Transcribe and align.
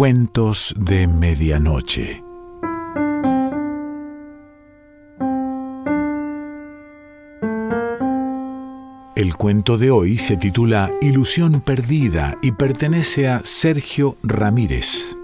Cuentos 0.00 0.74
de 0.78 1.06
Medianoche. 1.06 2.24
El 9.14 9.34
cuento 9.36 9.76
de 9.76 9.90
hoy 9.90 10.16
se 10.16 10.38
titula 10.38 10.90
Ilusión 11.02 11.60
Perdida 11.60 12.38
y 12.40 12.52
pertenece 12.52 13.28
a 13.28 13.42
Sergio 13.44 14.16
Ramírez. 14.22 15.18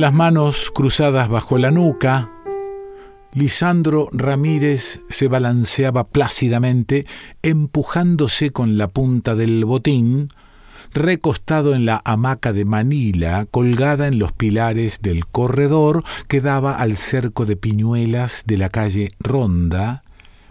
Las 0.00 0.14
manos 0.14 0.70
cruzadas 0.74 1.28
bajo 1.28 1.58
la 1.58 1.70
nuca, 1.70 2.30
Lisandro 3.34 4.08
Ramírez 4.12 5.00
se 5.10 5.28
balanceaba 5.28 6.08
plácidamente, 6.08 7.04
empujándose 7.42 8.48
con 8.48 8.78
la 8.78 8.88
punta 8.88 9.34
del 9.34 9.66
botín, 9.66 10.30
recostado 10.94 11.74
en 11.74 11.84
la 11.84 12.00
hamaca 12.06 12.54
de 12.54 12.64
Manila, 12.64 13.46
colgada 13.50 14.06
en 14.06 14.18
los 14.18 14.32
pilares 14.32 15.02
del 15.02 15.26
corredor 15.26 16.02
que 16.28 16.40
daba 16.40 16.78
al 16.78 16.96
cerco 16.96 17.44
de 17.44 17.56
piñuelas 17.56 18.44
de 18.46 18.56
la 18.56 18.70
calle 18.70 19.12
Ronda, 19.20 20.02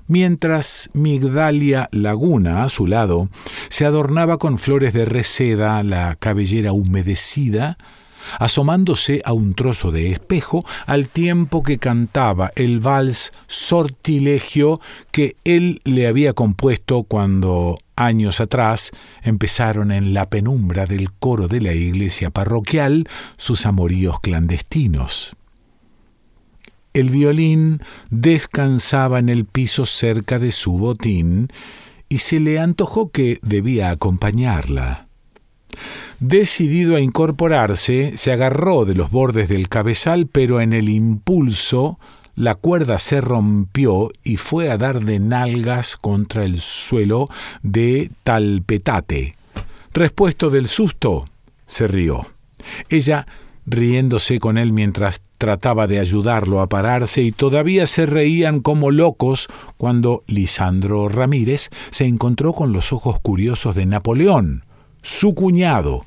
mientras 0.05 0.91
Migdalia 0.93 1.89
Laguna, 1.91 2.61
a 2.65 2.69
su 2.69 2.85
lado, 2.85 3.29
se 3.69 3.87
adornaba 3.87 4.37
con 4.37 4.59
flores 4.59 4.93
de 4.93 5.05
reseda 5.05 5.81
la 5.81 6.15
cabellera 6.19 6.71
humedecida, 6.71 7.79
asomándose 8.37 9.21
a 9.25 9.33
un 9.33 9.53
trozo 9.53 9.91
de 9.91 10.11
espejo 10.11 10.65
al 10.85 11.07
tiempo 11.07 11.63
que 11.63 11.77
cantaba 11.79 12.51
el 12.55 12.79
vals 12.79 13.31
sortilegio 13.47 14.79
que 15.11 15.35
él 15.43 15.81
le 15.83 16.07
había 16.07 16.33
compuesto 16.33 17.03
cuando 17.03 17.77
años 17.95 18.39
atrás 18.39 18.91
empezaron 19.21 19.91
en 19.91 20.13
la 20.13 20.29
penumbra 20.29 20.85
del 20.85 21.11
coro 21.11 21.47
de 21.47 21.61
la 21.61 21.73
iglesia 21.73 22.29
parroquial 22.29 23.07
sus 23.37 23.65
amoríos 23.65 24.19
clandestinos. 24.19 25.35
El 26.93 27.11
violín 27.11 27.81
descansaba 28.09 29.19
en 29.19 29.29
el 29.29 29.45
piso 29.45 29.85
cerca 29.85 30.39
de 30.39 30.51
su 30.51 30.77
botín 30.77 31.49
y 32.09 32.19
se 32.19 32.39
le 32.39 32.59
antojó 32.59 33.11
que 33.11 33.37
debía 33.43 33.91
acompañarla. 33.91 35.07
Decidido 36.19 36.97
a 36.97 36.99
incorporarse, 36.99 38.17
se 38.17 38.33
agarró 38.33 38.83
de 38.83 38.93
los 38.93 39.09
bordes 39.09 39.47
del 39.47 39.69
cabezal, 39.69 40.27
pero 40.27 40.59
en 40.59 40.73
el 40.73 40.89
impulso 40.89 41.97
la 42.35 42.55
cuerda 42.55 42.99
se 42.99 43.21
rompió 43.21 44.11
y 44.23 44.35
fue 44.35 44.69
a 44.69 44.77
dar 44.77 45.03
de 45.03 45.19
nalgas 45.19 45.95
contra 45.95 46.43
el 46.43 46.59
suelo 46.59 47.29
de 47.63 48.11
talpetate. 48.23 49.35
Respuesto 49.93 50.49
del 50.49 50.67
susto, 50.67 51.25
se 51.65 51.87
rió. 51.87 52.27
Ella 52.89 53.25
riéndose 53.65 54.39
con 54.39 54.57
él 54.57 54.73
mientras 54.73 55.21
trataba 55.37 55.87
de 55.87 55.99
ayudarlo 55.99 56.59
a 56.61 56.67
pararse 56.67 57.21
y 57.21 57.31
todavía 57.31 57.87
se 57.87 58.05
reían 58.05 58.59
como 58.59 58.91
locos 58.91 59.47
cuando 59.77 60.23
Lisandro 60.27 61.07
Ramírez 61.07 61.69
se 61.91 62.05
encontró 62.05 62.51
con 62.53 62.73
los 62.73 62.91
ojos 62.91 63.19
curiosos 63.21 63.75
de 63.75 63.85
Napoleón, 63.85 64.63
su 65.01 65.33
cuñado, 65.33 66.05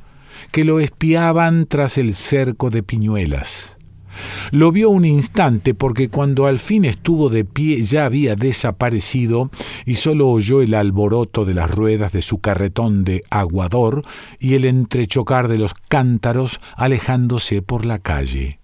que 0.51 0.65
lo 0.65 0.81
espiaban 0.81 1.67
tras 1.67 1.99
el 1.99 2.15
cerco 2.15 2.71
de 2.71 2.83
piñuelas. 2.83 3.79
Lo 4.51 4.73
vio 4.73 4.91
un 4.91 5.05
instante 5.05 5.75
porque 5.75 6.09
cuando 6.09 6.47
al 6.47 6.59
fin 6.59 6.85
estuvo 6.85 7.29
de 7.29 7.45
pie 7.45 7.83
ya 7.83 8.05
había 8.05 8.37
desaparecido 8.37 9.51
y 9.87 9.97
solo 9.97 10.29
oyó 10.29 10.63
el 10.63 10.75
alboroto 10.75 11.45
de 11.45 11.55
las 11.55 11.71
ruedas 11.71 12.13
de 12.13 12.23
su 12.23 12.39
carretón 12.39 13.05
de 13.05 13.23
aguador 13.31 14.05
y 14.39 14.55
el 14.55 14.65
entrechocar 14.65 15.49
de 15.49 15.59
los 15.59 15.75
cántaros 15.75 16.61
alejándose 16.77 17.63
por 17.63 17.85
la 17.85 17.99
calle. 17.99 18.59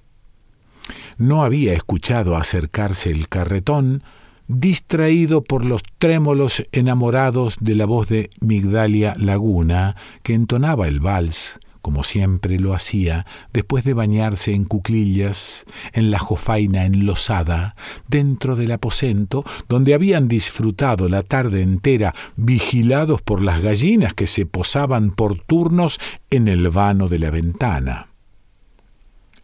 No 1.16 1.42
había 1.42 1.72
escuchado 1.72 2.36
acercarse 2.36 3.10
el 3.10 3.28
carretón, 3.28 4.02
distraído 4.46 5.42
por 5.42 5.64
los 5.64 5.82
trémolos 5.98 6.62
enamorados 6.72 7.56
de 7.60 7.74
la 7.74 7.86
voz 7.86 8.08
de 8.08 8.30
Migdalia 8.40 9.14
Laguna, 9.18 9.96
que 10.22 10.34
entonaba 10.34 10.88
el 10.88 11.00
vals 11.00 11.58
como 11.80 12.04
siempre 12.04 12.58
lo 12.58 12.74
hacía, 12.74 13.26
después 13.52 13.84
de 13.84 13.94
bañarse 13.94 14.52
en 14.52 14.64
cuclillas, 14.64 15.64
en 15.92 16.10
la 16.10 16.18
jofaina 16.18 16.86
enlosada, 16.86 17.76
dentro 18.08 18.56
del 18.56 18.72
aposento, 18.72 19.44
donde 19.68 19.94
habían 19.94 20.28
disfrutado 20.28 21.08
la 21.08 21.22
tarde 21.22 21.62
entera, 21.62 22.14
vigilados 22.36 23.22
por 23.22 23.42
las 23.42 23.62
gallinas 23.62 24.14
que 24.14 24.26
se 24.26 24.46
posaban 24.46 25.10
por 25.10 25.40
turnos 25.40 26.00
en 26.30 26.48
el 26.48 26.68
vano 26.68 27.08
de 27.08 27.18
la 27.18 27.30
ventana. 27.30 28.08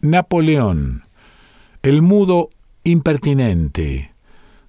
Napoleón, 0.00 1.04
el 1.82 2.02
mudo 2.02 2.50
impertinente, 2.82 4.12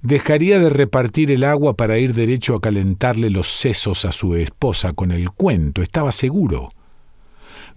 dejaría 0.01 0.59
de 0.59 0.69
repartir 0.69 1.31
el 1.31 1.43
agua 1.43 1.75
para 1.75 1.97
ir 1.97 2.13
derecho 2.13 2.55
a 2.55 2.61
calentarle 2.61 3.29
los 3.29 3.47
sesos 3.47 4.05
a 4.05 4.11
su 4.11 4.35
esposa 4.35 4.93
con 4.93 5.11
el 5.11 5.31
cuento, 5.31 5.81
estaba 5.81 6.11
seguro 6.11 6.69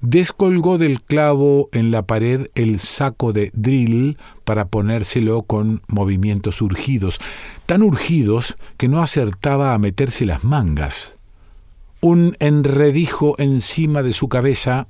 descolgó 0.00 0.78
del 0.78 1.02
clavo 1.02 1.68
en 1.72 1.90
la 1.90 2.02
pared 2.02 2.46
el 2.54 2.78
saco 2.78 3.32
de 3.32 3.50
drill 3.54 4.16
para 4.44 4.66
ponérselo 4.66 5.42
con 5.42 5.82
movimientos 5.88 6.62
urgidos, 6.62 7.20
tan 7.66 7.82
urgidos 7.82 8.56
que 8.76 8.88
no 8.88 9.02
acertaba 9.02 9.74
a 9.74 9.78
meterse 9.78 10.24
las 10.24 10.44
mangas. 10.44 11.16
Un 12.00 12.36
enredijo 12.38 13.34
encima 13.38 14.02
de 14.02 14.12
su 14.12 14.28
cabeza 14.28 14.86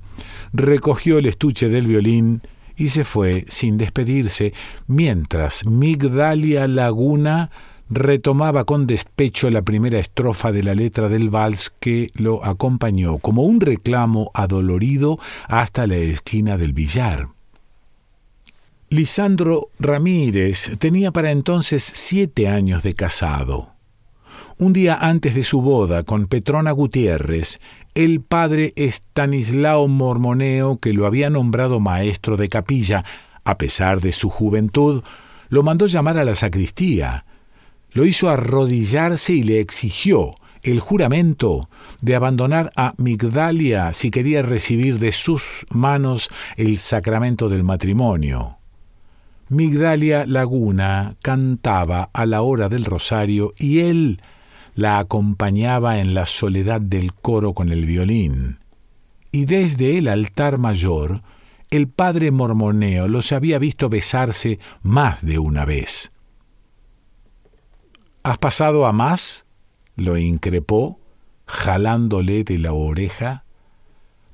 recogió 0.53 1.17
el 1.17 1.25
estuche 1.25 1.67
del 1.69 1.87
violín 1.87 2.41
y 2.77 2.89
se 2.89 3.03
fue 3.03 3.45
sin 3.49 3.77
despedirse, 3.77 4.53
mientras 4.87 5.65
Migdalia 5.65 6.67
Laguna 6.67 7.49
retomaba 7.89 8.65
con 8.65 8.87
despecho 8.87 9.49
la 9.49 9.63
primera 9.63 9.99
estrofa 9.99 10.51
de 10.51 10.63
la 10.63 10.75
letra 10.75 11.09
del 11.09 11.29
vals 11.29 11.73
que 11.79 12.11
lo 12.13 12.45
acompañó 12.45 13.17
como 13.17 13.43
un 13.43 13.59
reclamo 13.61 14.31
adolorido 14.33 15.19
hasta 15.47 15.87
la 15.87 15.97
esquina 15.97 16.57
del 16.57 16.73
billar. 16.73 17.29
Lisandro 18.89 19.69
Ramírez 19.79 20.71
tenía 20.79 21.11
para 21.11 21.31
entonces 21.31 21.83
siete 21.83 22.47
años 22.47 22.83
de 22.83 22.95
casado. 22.95 23.73
Un 24.57 24.73
día 24.73 24.95
antes 24.95 25.35
de 25.35 25.43
su 25.43 25.61
boda 25.61 26.03
con 26.03 26.27
Petrona 26.27 26.71
Gutiérrez, 26.71 27.59
el 27.95 28.21
padre 28.21 28.73
Estanislao 28.75 29.87
Mormoneo, 29.87 30.79
que 30.79 30.93
lo 30.93 31.05
había 31.05 31.29
nombrado 31.29 31.79
maestro 31.79 32.35
de 32.35 32.49
capilla, 32.49 33.05
a 33.43 33.57
pesar 33.57 34.01
de 34.01 34.11
su 34.11 34.29
juventud, 34.29 35.03
lo 35.49 35.63
mandó 35.63 35.87
llamar 35.87 36.17
a 36.17 36.25
la 36.25 36.35
sacristía, 36.35 37.25
lo 37.91 38.05
hizo 38.05 38.29
arrodillarse 38.29 39.33
y 39.33 39.43
le 39.43 39.59
exigió 39.59 40.35
el 40.63 40.79
juramento 40.79 41.69
de 42.01 42.15
abandonar 42.15 42.71
a 42.75 42.93
Migdalia 42.97 43.93
si 43.93 44.11
quería 44.11 44.41
recibir 44.41 44.99
de 44.99 45.11
sus 45.11 45.65
manos 45.69 46.29
el 46.57 46.77
sacramento 46.77 47.49
del 47.49 47.63
matrimonio. 47.63 48.57
Migdalia 49.49 50.25
Laguna 50.25 51.15
cantaba 51.21 52.09
a 52.13 52.25
la 52.25 52.41
hora 52.41 52.69
del 52.69 52.85
rosario 52.85 53.53
y 53.57 53.79
él 53.79 54.21
la 54.75 54.99
acompañaba 54.99 55.99
en 55.99 56.13
la 56.13 56.25
soledad 56.25 56.81
del 56.81 57.13
coro 57.13 57.53
con 57.53 57.69
el 57.71 57.85
violín. 57.85 58.59
Y 59.31 59.45
desde 59.45 59.97
el 59.97 60.07
altar 60.07 60.57
mayor, 60.57 61.21
el 61.71 61.87
padre 61.87 62.31
mormoneo 62.31 63.07
los 63.07 63.31
había 63.31 63.59
visto 63.59 63.89
besarse 63.89 64.59
más 64.81 65.21
de 65.23 65.39
una 65.39 65.65
vez. 65.65 66.11
¿Has 68.29 68.37
pasado 68.37 68.85
a 68.85 68.91
más? 68.91 69.47
lo 69.95 70.15
increpó, 70.15 70.99
jalándole 71.47 72.43
de 72.43 72.59
la 72.59 72.73
oreja. 72.73 73.43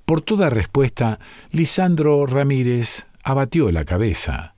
Por 0.03 0.19
toda 0.19 0.49
respuesta, 0.49 1.19
Lisandro 1.51 2.25
Ramírez 2.25 3.07
abatió 3.23 3.71
la 3.71 3.85
cabeza. 3.85 4.55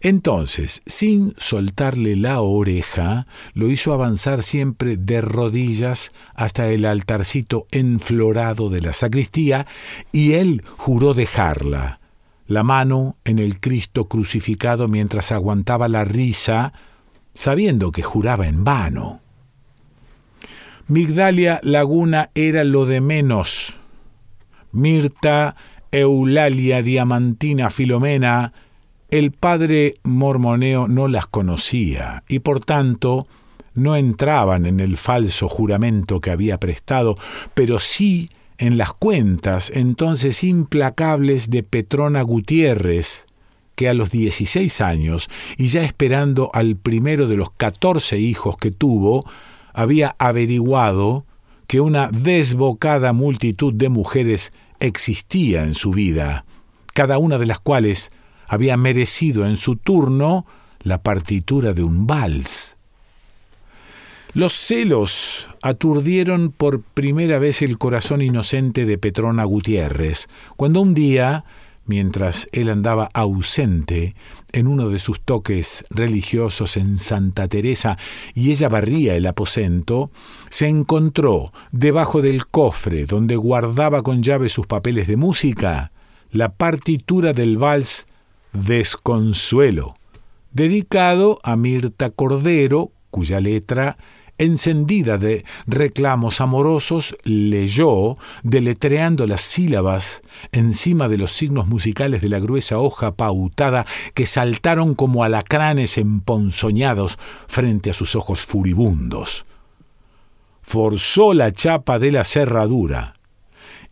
Entonces, 0.00 0.82
sin 0.84 1.32
soltarle 1.36 2.16
la 2.16 2.40
oreja, 2.40 3.28
lo 3.54 3.70
hizo 3.70 3.92
avanzar 3.92 4.42
siempre 4.42 4.96
de 4.96 5.20
rodillas 5.20 6.10
hasta 6.34 6.68
el 6.68 6.86
altarcito 6.86 7.68
enflorado 7.70 8.68
de 8.68 8.80
la 8.80 8.94
sacristía, 8.94 9.68
y 10.10 10.32
él 10.32 10.64
juró 10.76 11.14
dejarla, 11.14 12.00
la 12.48 12.64
mano 12.64 13.16
en 13.24 13.38
el 13.38 13.60
Cristo 13.60 14.06
crucificado 14.06 14.88
mientras 14.88 15.30
aguantaba 15.30 15.86
la 15.86 16.04
risa 16.04 16.72
sabiendo 17.36 17.92
que 17.92 18.02
juraba 18.02 18.48
en 18.48 18.64
vano. 18.64 19.20
Migdalia 20.88 21.60
Laguna 21.62 22.30
era 22.34 22.64
lo 22.64 22.86
de 22.86 23.00
menos, 23.00 23.76
Mirta, 24.72 25.56
Eulalia, 25.92 26.82
Diamantina, 26.82 27.70
Filomena, 27.70 28.52
el 29.10 29.32
padre 29.32 29.96
Mormoneo 30.02 30.88
no 30.88 31.08
las 31.08 31.26
conocía 31.26 32.24
y 32.28 32.40
por 32.40 32.64
tanto 32.64 33.26
no 33.74 33.96
entraban 33.96 34.66
en 34.66 34.80
el 34.80 34.96
falso 34.96 35.48
juramento 35.48 36.20
que 36.20 36.30
había 36.30 36.58
prestado, 36.58 37.16
pero 37.54 37.78
sí 37.78 38.30
en 38.58 38.78
las 38.78 38.92
cuentas 38.92 39.70
entonces 39.74 40.42
implacables 40.42 41.50
de 41.50 41.62
Petrona 41.62 42.22
Gutiérrez, 42.22 43.25
que 43.76 43.88
a 43.88 43.94
los 43.94 44.10
16 44.10 44.80
años, 44.80 45.30
y 45.56 45.68
ya 45.68 45.84
esperando 45.84 46.50
al 46.52 46.76
primero 46.76 47.28
de 47.28 47.36
los 47.36 47.50
14 47.52 48.18
hijos 48.18 48.56
que 48.56 48.72
tuvo, 48.72 49.24
había 49.72 50.16
averiguado 50.18 51.24
que 51.66 51.80
una 51.80 52.08
desbocada 52.08 53.12
multitud 53.12 53.72
de 53.72 53.88
mujeres 53.88 54.52
existía 54.80 55.62
en 55.62 55.74
su 55.74 55.90
vida, 55.90 56.44
cada 56.94 57.18
una 57.18 57.38
de 57.38 57.46
las 57.46 57.60
cuales 57.60 58.10
había 58.48 58.76
merecido 58.76 59.46
en 59.46 59.56
su 59.56 59.76
turno 59.76 60.46
la 60.82 61.02
partitura 61.02 61.72
de 61.72 61.82
un 61.82 62.06
vals. 62.06 62.76
Los 64.32 64.52
celos 64.52 65.48
aturdieron 65.62 66.50
por 66.52 66.82
primera 66.82 67.38
vez 67.38 67.62
el 67.62 67.78
corazón 67.78 68.20
inocente 68.20 68.84
de 68.84 68.98
Petrona 68.98 69.44
Gutiérrez, 69.44 70.28
cuando 70.56 70.82
un 70.82 70.94
día, 70.94 71.44
mientras 71.86 72.48
él 72.52 72.70
andaba 72.70 73.08
ausente 73.14 74.14
en 74.52 74.66
uno 74.66 74.88
de 74.88 74.98
sus 74.98 75.20
toques 75.20 75.84
religiosos 75.90 76.76
en 76.76 76.98
Santa 76.98 77.48
Teresa 77.48 77.98
y 78.34 78.50
ella 78.50 78.68
barría 78.68 79.16
el 79.16 79.26
aposento, 79.26 80.10
se 80.50 80.68
encontró 80.68 81.52
debajo 81.72 82.22
del 82.22 82.46
cofre 82.46 83.06
donde 83.06 83.36
guardaba 83.36 84.02
con 84.02 84.22
llave 84.22 84.48
sus 84.48 84.66
papeles 84.66 85.06
de 85.06 85.16
música 85.16 85.92
la 86.30 86.54
partitura 86.54 87.32
del 87.32 87.56
vals 87.56 88.06
Desconsuelo, 88.52 89.96
dedicado 90.52 91.38
a 91.42 91.56
Mirta 91.56 92.10
Cordero, 92.10 92.90
cuya 93.10 93.40
letra 93.40 93.98
encendida 94.38 95.18
de 95.18 95.44
reclamos 95.66 96.40
amorosos, 96.40 97.16
leyó, 97.24 98.16
deletreando 98.42 99.26
las 99.26 99.40
sílabas 99.40 100.22
encima 100.52 101.08
de 101.08 101.18
los 101.18 101.32
signos 101.32 101.68
musicales 101.68 102.22
de 102.22 102.28
la 102.28 102.38
gruesa 102.38 102.78
hoja 102.78 103.12
pautada 103.12 103.86
que 104.14 104.26
saltaron 104.26 104.94
como 104.94 105.24
alacranes 105.24 105.98
emponzoñados 105.98 107.18
frente 107.46 107.90
a 107.90 107.94
sus 107.94 108.14
ojos 108.14 108.40
furibundos. 108.40 109.46
Forzó 110.62 111.32
la 111.32 111.52
chapa 111.52 111.98
de 111.98 112.12
la 112.12 112.24
cerradura, 112.24 113.14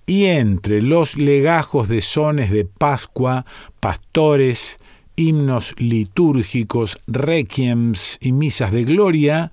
y 0.06 0.26
entre 0.26 0.82
los 0.82 1.16
legajos 1.16 1.88
de 1.88 2.02
sones 2.02 2.50
de 2.50 2.64
Pascua, 2.64 3.46
pastores, 3.80 4.78
himnos 5.16 5.74
litúrgicos, 5.78 6.98
requiems 7.06 8.18
y 8.20 8.32
misas 8.32 8.72
de 8.72 8.84
gloria, 8.84 9.52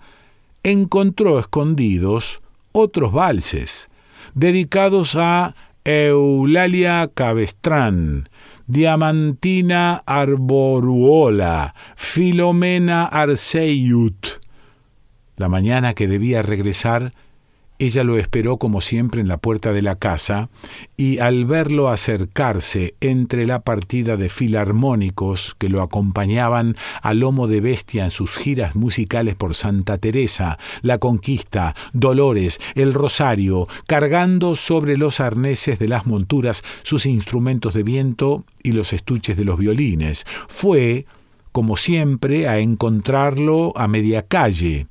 encontró 0.63 1.39
escondidos 1.39 2.39
otros 2.71 3.11
valses, 3.11 3.89
dedicados 4.33 5.15
a 5.15 5.55
Eulalia 5.83 7.09
Cabestrán, 7.13 8.29
Diamantina 8.67 10.03
Arboruola, 10.05 11.73
Filomena 11.95 13.05
Arceiut. 13.05 14.27
La 15.35 15.49
mañana 15.49 15.93
que 15.93 16.07
debía 16.07 16.43
regresar, 16.43 17.13
ella 17.81 18.03
lo 18.03 18.17
esperó 18.17 18.57
como 18.57 18.79
siempre 18.79 19.21
en 19.21 19.27
la 19.27 19.37
puerta 19.37 19.73
de 19.73 19.81
la 19.81 19.95
casa, 19.95 20.49
y 20.97 21.17
al 21.17 21.45
verlo 21.45 21.89
acercarse 21.89 22.93
entre 23.01 23.47
la 23.47 23.61
partida 23.61 24.17
de 24.17 24.29
filarmónicos 24.29 25.55
que 25.57 25.67
lo 25.67 25.81
acompañaban 25.81 26.75
a 27.01 27.15
lomo 27.15 27.47
de 27.47 27.59
bestia 27.59 28.03
en 28.03 28.11
sus 28.11 28.37
giras 28.37 28.75
musicales 28.75 29.33
por 29.33 29.55
Santa 29.55 29.97
Teresa, 29.97 30.59
La 30.83 30.99
Conquista, 30.99 31.75
Dolores, 31.91 32.61
El 32.75 32.93
Rosario, 32.93 33.67
cargando 33.87 34.55
sobre 34.55 34.95
los 34.95 35.19
arneses 35.19 35.79
de 35.79 35.87
las 35.87 36.05
monturas 36.05 36.63
sus 36.83 37.07
instrumentos 37.07 37.73
de 37.73 37.81
viento 37.81 38.45
y 38.61 38.73
los 38.73 38.93
estuches 38.93 39.37
de 39.37 39.45
los 39.45 39.57
violines, 39.57 40.27
fue, 40.47 41.07
como 41.51 41.77
siempre, 41.77 42.47
a 42.47 42.59
encontrarlo 42.59 43.73
a 43.75 43.87
media 43.87 44.21
calle, 44.21 44.85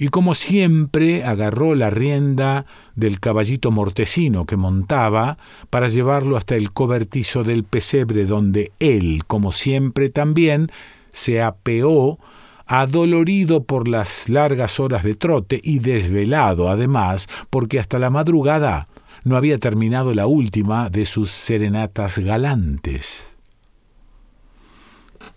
y 0.00 0.08
como 0.08 0.34
siempre 0.34 1.24
agarró 1.24 1.74
la 1.74 1.90
rienda 1.90 2.64
del 2.96 3.20
caballito 3.20 3.70
mortecino 3.70 4.46
que 4.46 4.56
montaba 4.56 5.36
para 5.68 5.88
llevarlo 5.88 6.38
hasta 6.38 6.56
el 6.56 6.72
cobertizo 6.72 7.44
del 7.44 7.64
pesebre 7.64 8.24
donde 8.24 8.72
él, 8.78 9.24
como 9.26 9.52
siempre 9.52 10.08
también, 10.08 10.72
se 11.10 11.42
apeó 11.42 12.18
adolorido 12.64 13.64
por 13.64 13.88
las 13.88 14.30
largas 14.30 14.80
horas 14.80 15.04
de 15.04 15.16
trote 15.16 15.60
y 15.62 15.80
desvelado 15.80 16.70
además 16.70 17.28
porque 17.50 17.78
hasta 17.78 17.98
la 17.98 18.08
madrugada 18.08 18.88
no 19.24 19.36
había 19.36 19.58
terminado 19.58 20.14
la 20.14 20.26
última 20.26 20.88
de 20.88 21.04
sus 21.04 21.30
serenatas 21.30 22.18
galantes. 22.18 23.36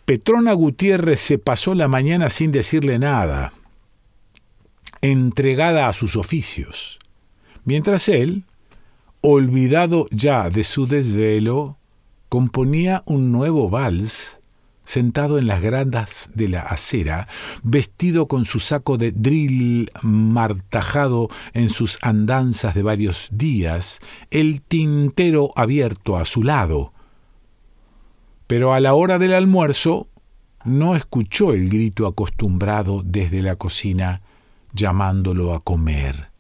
Petrona 0.06 0.54
Gutiérrez 0.54 1.19
se 1.19 1.38
pasó 1.38 1.75
la 1.75 1.89
mañana 1.89 2.30
sin 2.30 2.54
decirle 2.54 2.98
nada 2.98 3.51
entregada 5.03 5.89
a 5.89 5.94
sus 5.94 6.15
oficios, 6.15 6.97
mientras 7.65 8.07
él, 8.07 8.45
olvidado 9.19 10.07
ya 10.11 10.50
de 10.50 10.63
su 10.63 10.88
desvelo, 10.88 11.77
componía 12.29 13.03
un 13.05 13.33
nuevo 13.33 13.69
vals 13.69 14.39
sentado 14.85 15.38
en 15.38 15.47
las 15.47 15.61
grandas 15.61 16.29
de 16.33 16.47
la 16.47 16.61
acera, 16.61 17.27
vestido 17.63 18.29
con 18.29 18.45
su 18.45 18.61
saco 18.61 18.97
de 18.97 19.11
drill 19.11 19.91
martajado 20.03 21.27
en 21.53 21.69
sus 21.69 22.00
andanzas 22.01 22.73
de 22.73 22.83
varios 22.83 23.27
días, 23.31 24.00
el 24.31 24.61
tintero 24.61 25.51
abierto 25.57 26.15
a 26.15 26.23
su 26.23 26.44
lado. 26.44 26.94
Pero 28.47 28.73
a 28.73 28.79
la 28.79 28.94
hora 28.94 29.19
del 29.19 29.33
almuerzo 29.33 30.07
no 30.63 30.95
escuchó 30.95 31.51
el 31.51 31.69
grito 31.69 32.07
acostumbrado 32.07 33.01
desde 33.03 33.41
la 33.41 33.57
cocina 33.57 34.22
llamándolo 34.74 35.53
a 35.53 35.62
comer. 35.62 36.32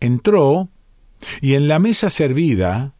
Entró 0.00 0.68
y 1.40 1.54
en 1.54 1.68
la 1.68 1.78
mesa 1.78 2.10
servida 2.10 2.94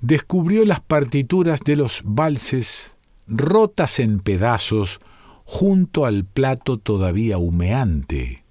descubrió 0.00 0.64
las 0.64 0.80
partituras 0.80 1.60
de 1.60 1.76
los 1.76 2.02
valses 2.04 2.96
rotas 3.26 4.00
en 4.00 4.20
pedazos 4.20 5.00
junto 5.44 6.06
al 6.06 6.24
plato 6.24 6.78
todavía 6.78 7.38
humeante. 7.38 8.44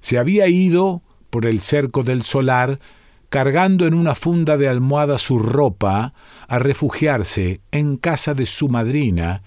Se 0.00 0.18
había 0.18 0.48
ido 0.48 1.02
por 1.30 1.46
el 1.46 1.60
cerco 1.60 2.02
del 2.02 2.22
solar 2.22 2.80
cargando 3.28 3.86
en 3.86 3.94
una 3.94 4.14
funda 4.14 4.56
de 4.56 4.68
almohada 4.68 5.18
su 5.18 5.38
ropa 5.38 6.14
a 6.48 6.58
refugiarse 6.58 7.60
en 7.72 7.96
casa 7.96 8.34
de 8.34 8.46
su 8.46 8.68
madrina 8.68 9.42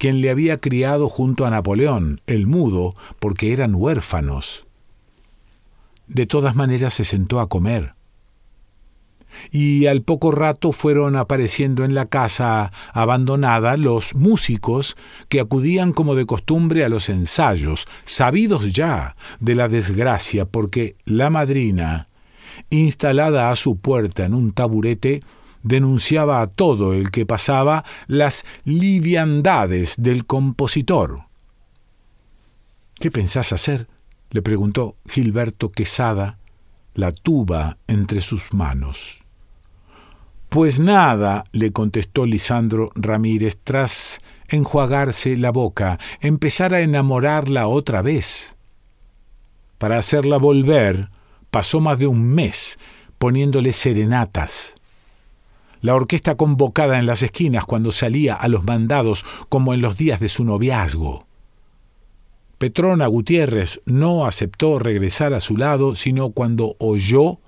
quien 0.00 0.22
le 0.22 0.30
había 0.30 0.56
criado 0.56 1.10
junto 1.10 1.44
a 1.44 1.50
Napoleón, 1.50 2.22
el 2.26 2.46
mudo, 2.46 2.96
porque 3.18 3.52
eran 3.52 3.74
huérfanos. 3.74 4.66
De 6.06 6.24
todas 6.24 6.56
maneras 6.56 6.94
se 6.94 7.04
sentó 7.04 7.38
a 7.38 7.50
comer. 7.50 7.92
Y 9.50 9.88
al 9.88 10.00
poco 10.00 10.30
rato 10.30 10.72
fueron 10.72 11.16
apareciendo 11.16 11.84
en 11.84 11.94
la 11.94 12.06
casa 12.06 12.72
abandonada 12.94 13.76
los 13.76 14.14
músicos 14.14 14.96
que 15.28 15.38
acudían 15.38 15.92
como 15.92 16.14
de 16.14 16.24
costumbre 16.24 16.82
a 16.82 16.88
los 16.88 17.10
ensayos, 17.10 17.86
sabidos 18.06 18.72
ya 18.72 19.16
de 19.38 19.54
la 19.54 19.68
desgracia, 19.68 20.46
porque 20.46 20.96
la 21.04 21.28
madrina, 21.28 22.08
instalada 22.70 23.50
a 23.50 23.56
su 23.56 23.76
puerta 23.76 24.24
en 24.24 24.32
un 24.32 24.52
taburete, 24.52 25.22
denunciaba 25.62 26.40
a 26.42 26.46
todo 26.46 26.92
el 26.92 27.10
que 27.10 27.26
pasaba 27.26 27.84
las 28.06 28.44
liviandades 28.64 29.94
del 29.98 30.26
compositor. 30.26 31.24
¿Qué 32.98 33.10
pensás 33.10 33.52
hacer? 33.52 33.88
le 34.30 34.42
preguntó 34.42 34.96
Gilberto 35.08 35.72
Quesada, 35.72 36.38
la 36.94 37.10
tuba 37.10 37.78
entre 37.88 38.20
sus 38.20 38.54
manos. 38.54 39.24
Pues 40.48 40.78
nada, 40.78 41.44
le 41.52 41.72
contestó 41.72 42.26
Lisandro 42.26 42.90
Ramírez 42.94 43.58
tras 43.62 44.20
enjuagarse 44.48 45.36
la 45.36 45.50
boca, 45.50 45.98
empezar 46.20 46.74
a 46.74 46.80
enamorarla 46.80 47.68
otra 47.68 48.02
vez. 48.02 48.56
Para 49.78 49.98
hacerla 49.98 50.38
volver, 50.38 51.08
pasó 51.50 51.80
más 51.80 51.98
de 51.98 52.06
un 52.06 52.34
mes 52.34 52.78
poniéndole 53.18 53.72
serenatas 53.72 54.74
la 55.80 55.94
orquesta 55.94 56.36
convocada 56.36 56.98
en 56.98 57.06
las 57.06 57.22
esquinas 57.22 57.64
cuando 57.64 57.92
salía 57.92 58.34
a 58.34 58.48
los 58.48 58.64
mandados 58.64 59.24
como 59.48 59.74
en 59.74 59.80
los 59.80 59.96
días 59.96 60.20
de 60.20 60.28
su 60.28 60.44
noviazgo. 60.44 61.26
Petrona 62.58 63.06
Gutiérrez 63.06 63.80
no 63.86 64.26
aceptó 64.26 64.78
regresar 64.78 65.32
a 65.32 65.40
su 65.40 65.56
lado 65.56 65.96
sino 65.96 66.30
cuando 66.30 66.76
oyó 66.78 67.38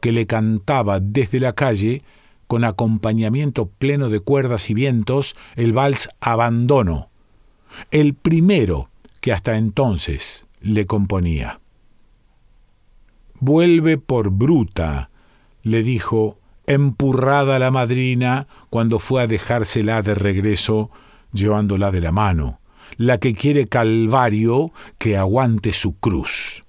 que 0.00 0.12
le 0.12 0.26
cantaba 0.26 1.00
desde 1.00 1.40
la 1.40 1.54
calle, 1.54 2.02
con 2.46 2.62
acompañamiento 2.62 3.66
pleno 3.66 4.10
de 4.10 4.20
cuerdas 4.20 4.68
y 4.68 4.74
vientos, 4.74 5.34
el 5.56 5.72
vals 5.72 6.10
Abandono, 6.20 7.08
el 7.90 8.14
primero 8.14 8.90
que 9.20 9.32
hasta 9.32 9.56
entonces 9.56 10.46
le 10.60 10.86
componía. 10.86 11.60
Vuelve 13.40 13.96
por 13.98 14.30
bruta, 14.30 15.10
le 15.62 15.82
dijo, 15.82 16.38
empurrada 16.66 17.58
la 17.58 17.70
madrina 17.70 18.46
cuando 18.70 18.98
fue 18.98 19.22
a 19.22 19.26
dejársela 19.26 20.02
de 20.02 20.14
regreso, 20.14 20.90
llevándola 21.32 21.90
de 21.90 22.00
la 22.00 22.12
mano. 22.12 22.60
La 22.96 23.18
que 23.18 23.34
quiere 23.34 23.66
calvario, 23.66 24.72
que 24.98 25.16
aguante 25.16 25.72
su 25.72 25.98
cruz. 25.98 26.62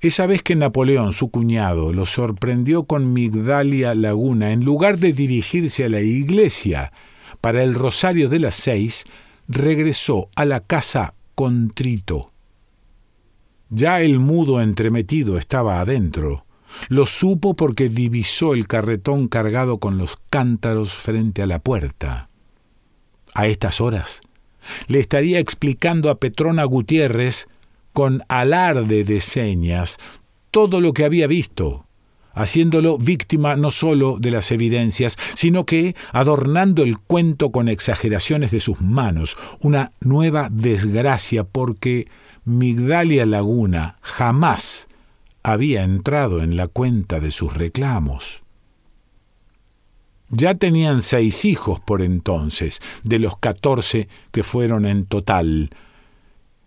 Esa 0.00 0.26
vez 0.26 0.42
que 0.42 0.54
Napoleón, 0.54 1.12
su 1.12 1.30
cuñado, 1.30 1.92
lo 1.92 2.06
sorprendió 2.06 2.84
con 2.84 3.12
Migdalia 3.12 3.94
Laguna, 3.94 4.52
en 4.52 4.64
lugar 4.64 4.98
de 4.98 5.12
dirigirse 5.12 5.84
a 5.84 5.88
la 5.88 6.00
iglesia 6.00 6.92
para 7.40 7.62
el 7.62 7.74
rosario 7.74 8.28
de 8.28 8.38
las 8.38 8.54
seis, 8.54 9.04
regresó 9.48 10.28
a 10.36 10.44
la 10.44 10.60
casa 10.60 11.14
contrito. 11.34 12.30
Ya 13.68 14.00
el 14.00 14.20
mudo 14.20 14.60
entremetido 14.60 15.38
estaba 15.38 15.80
adentro. 15.80 16.45
Lo 16.88 17.06
supo 17.06 17.54
porque 17.54 17.88
divisó 17.88 18.54
el 18.54 18.66
carretón 18.66 19.28
cargado 19.28 19.78
con 19.78 19.98
los 19.98 20.18
cántaros 20.30 20.92
frente 20.92 21.42
a 21.42 21.46
la 21.46 21.58
puerta. 21.58 22.28
A 23.34 23.46
estas 23.46 23.80
horas 23.80 24.20
le 24.88 24.98
estaría 24.98 25.38
explicando 25.38 26.10
a 26.10 26.16
Petrona 26.16 26.64
Gutiérrez 26.64 27.48
con 27.92 28.22
alarde 28.28 29.04
de 29.04 29.20
señas 29.20 29.98
todo 30.50 30.80
lo 30.80 30.92
que 30.92 31.04
había 31.04 31.26
visto, 31.26 31.86
haciéndolo 32.32 32.98
víctima 32.98 33.56
no 33.56 33.70
sólo 33.70 34.18
de 34.18 34.30
las 34.30 34.50
evidencias, 34.52 35.18
sino 35.34 35.64
que 35.64 35.94
adornando 36.12 36.82
el 36.82 36.98
cuento 36.98 37.50
con 37.50 37.68
exageraciones 37.68 38.50
de 38.50 38.60
sus 38.60 38.80
manos, 38.80 39.36
una 39.60 39.92
nueva 40.00 40.48
desgracia 40.50 41.44
porque 41.44 42.08
Migdalia 42.44 43.26
Laguna 43.26 43.96
jamás 44.02 44.88
había 45.46 45.84
entrado 45.84 46.42
en 46.42 46.56
la 46.56 46.66
cuenta 46.66 47.20
de 47.20 47.30
sus 47.30 47.54
reclamos. 47.54 48.42
Ya 50.28 50.56
tenían 50.56 51.02
seis 51.02 51.44
hijos 51.44 51.78
por 51.78 52.02
entonces, 52.02 52.82
de 53.04 53.20
los 53.20 53.38
catorce 53.38 54.08
que 54.32 54.42
fueron 54.42 54.86
en 54.86 55.06
total, 55.06 55.70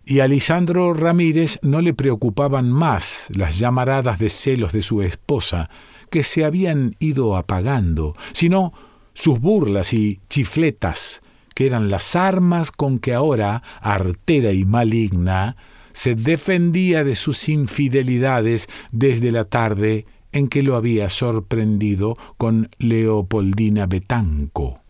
y 0.06 0.20
a 0.20 0.28
Lisandro 0.28 0.94
Ramírez 0.94 1.58
no 1.60 1.82
le 1.82 1.92
preocupaban 1.92 2.72
más 2.72 3.26
las 3.36 3.58
llamaradas 3.58 4.18
de 4.18 4.30
celos 4.30 4.72
de 4.72 4.80
su 4.80 5.02
esposa, 5.02 5.68
que 6.08 6.24
se 6.24 6.46
habían 6.46 6.96
ido 7.00 7.36
apagando, 7.36 8.16
sino 8.32 8.72
sus 9.12 9.40
burlas 9.40 9.92
y 9.92 10.20
chifletas, 10.30 11.20
que 11.54 11.66
eran 11.66 11.90
las 11.90 12.16
armas 12.16 12.72
con 12.72 12.98
que 12.98 13.12
ahora, 13.12 13.62
artera 13.82 14.52
y 14.52 14.64
maligna, 14.64 15.56
se 15.92 16.14
defendía 16.14 17.04
de 17.04 17.14
sus 17.14 17.48
infidelidades 17.48 18.68
desde 18.92 19.32
la 19.32 19.44
tarde 19.44 20.06
en 20.32 20.48
que 20.48 20.62
lo 20.62 20.76
había 20.76 21.10
sorprendido 21.10 22.16
con 22.36 22.70
Leopoldina 22.78 23.86
Betanco. 23.86 24.80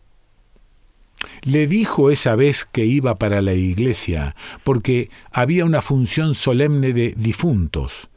Le 1.43 1.67
dijo 1.67 2.11
esa 2.11 2.35
vez 2.37 2.65
que 2.65 2.85
iba 2.85 3.17
para 3.17 3.43
la 3.43 3.55
iglesia, 3.55 4.35
porque 4.65 5.11
había 5.33 5.65
una 5.65 5.83
función 5.83 6.35
solemne 6.35 6.93
de 6.93 7.15
difuntos. 7.17 8.09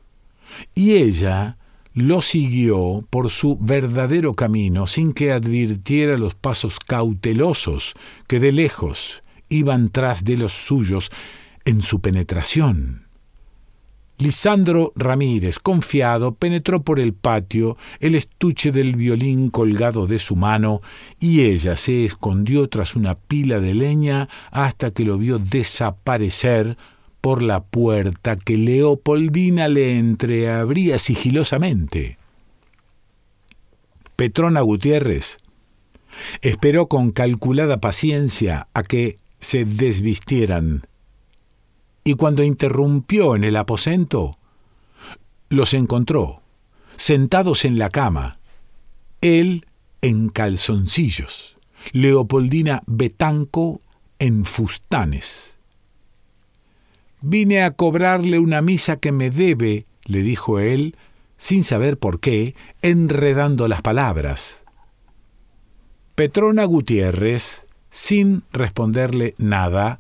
Y 0.75 0.93
ella 0.93 1.57
lo 1.93 2.21
siguió 2.21 3.05
por 3.09 3.29
su 3.29 3.57
verdadero 3.59 4.33
camino 4.33 4.87
sin 4.87 5.13
que 5.13 5.31
advirtiera 5.31 6.17
los 6.17 6.33
pasos 6.33 6.79
cautelosos 6.79 7.93
que 8.27 8.39
de 8.39 8.51
lejos 8.51 9.21
iban 9.49 9.89
tras 9.89 10.23
de 10.23 10.37
los 10.37 10.53
suyos 10.53 11.11
en 11.65 11.81
su 11.81 12.01
penetración. 12.01 13.03
Lisandro 14.19 14.93
Ramírez, 14.95 15.59
confiado, 15.59 16.35
penetró 16.35 16.83
por 16.83 16.99
el 16.99 17.13
patio, 17.13 17.77
el 17.99 18.15
estuche 18.15 18.71
del 18.71 18.95
violín 18.95 19.49
colgado 19.49 20.05
de 20.05 20.19
su 20.19 20.35
mano, 20.35 20.81
y 21.19 21.41
ella 21.41 21.75
se 21.75 22.05
escondió 22.05 22.69
tras 22.69 22.95
una 22.95 23.15
pila 23.15 23.59
de 23.59 23.73
leña 23.73 24.29
hasta 24.51 24.91
que 24.91 25.03
lo 25.03 25.17
vio 25.17 25.39
desaparecer 25.39 26.77
por 27.21 27.41
la 27.41 27.63
puerta 27.63 28.35
que 28.35 28.57
Leopoldina 28.57 29.67
le 29.67 29.97
entreabría 29.97 30.99
sigilosamente. 30.99 32.17
Petrona 34.15 34.61
Gutiérrez 34.61 35.39
esperó 36.41 36.87
con 36.87 37.11
calculada 37.11 37.81
paciencia 37.81 38.67
a 38.73 38.83
que 38.83 39.17
se 39.39 39.65
desvistieran 39.65 40.85
y 42.03 42.15
cuando 42.15 42.43
interrumpió 42.43 43.35
en 43.35 43.43
el 43.43 43.55
aposento, 43.55 44.37
los 45.49 45.73
encontró, 45.73 46.41
sentados 46.97 47.65
en 47.65 47.77
la 47.77 47.89
cama, 47.89 48.39
él 49.21 49.65
en 50.01 50.29
calzoncillos, 50.29 51.57
Leopoldina 51.91 52.83
Betanco 52.85 53.81
en 54.19 54.45
fustanes. 54.45 55.57
Vine 57.21 57.63
a 57.63 57.71
cobrarle 57.71 58.39
una 58.39 58.61
misa 58.61 58.97
que 58.97 59.13
me 59.13 59.29
debe, 59.29 59.85
le 60.03 60.23
dijo 60.23 60.59
él, 60.59 60.97
sin 61.37 61.63
saber 61.63 61.97
por 61.97 62.19
qué, 62.19 62.53
enredando 62.81 63.67
las 63.67 63.81
palabras. 63.81 64.63
Petrona 66.15 66.65
Gutiérrez, 66.65 67.65
sin 67.89 68.43
responderle 68.51 69.35
nada, 69.37 69.99